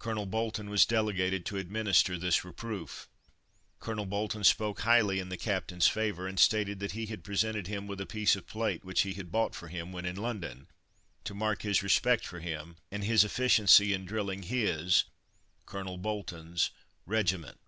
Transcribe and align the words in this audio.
Colonel 0.00 0.26
Bolton 0.26 0.68
was 0.70 0.84
delegated 0.84 1.46
to 1.46 1.56
administer 1.56 2.18
this 2.18 2.44
reproof. 2.44 3.08
Colonel 3.78 4.06
Bolton 4.06 4.42
spoke 4.42 4.80
highly 4.80 5.20
in 5.20 5.28
the 5.28 5.36
Captain's 5.36 5.86
favour, 5.86 6.26
and 6.26 6.40
stated 6.40 6.80
that 6.80 6.90
he 6.98 7.06
had 7.06 7.22
presented 7.22 7.68
him 7.68 7.86
with 7.86 8.00
a 8.00 8.04
piece 8.04 8.34
of 8.34 8.48
plate 8.48 8.84
which 8.84 9.02
he 9.02 9.12
had 9.14 9.30
bought 9.30 9.54
for 9.54 9.68
him 9.68 9.92
when 9.92 10.04
in 10.04 10.16
London, 10.16 10.66
to 11.22 11.32
mark 11.34 11.62
his 11.62 11.80
respect 11.80 12.26
for 12.26 12.40
him, 12.40 12.74
and 12.90 13.04
his 13.04 13.22
efficiency 13.22 13.94
in 13.94 14.04
drilling 14.04 14.42
his 14.42 15.04
(Colonel 15.64 15.96
Bolton's) 15.96 16.70
regiment. 17.06 17.60